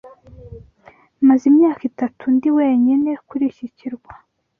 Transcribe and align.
Maze 1.27 1.43
imyaka 1.51 1.81
itatu 1.91 2.23
ndi 2.35 2.49
wenyine 2.57 3.11
kuri 3.27 3.43
iki 3.51 3.67
kirwa. 3.77 4.13